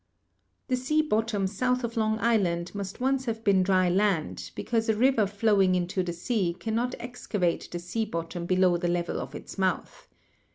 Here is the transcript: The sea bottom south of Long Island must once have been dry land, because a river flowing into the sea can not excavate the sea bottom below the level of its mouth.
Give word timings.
The 0.67 0.75
sea 0.77 1.03
bottom 1.03 1.45
south 1.45 1.83
of 1.83 1.95
Long 1.95 2.17
Island 2.21 2.73
must 2.73 2.99
once 2.99 3.25
have 3.25 3.43
been 3.43 3.61
dry 3.61 3.87
land, 3.87 4.49
because 4.55 4.89
a 4.89 4.95
river 4.95 5.27
flowing 5.27 5.75
into 5.75 6.01
the 6.01 6.11
sea 6.11 6.55
can 6.59 6.73
not 6.73 6.95
excavate 6.99 7.69
the 7.69 7.77
sea 7.77 8.05
bottom 8.05 8.47
below 8.47 8.77
the 8.77 8.87
level 8.87 9.19
of 9.21 9.35
its 9.35 9.59
mouth. 9.59 10.07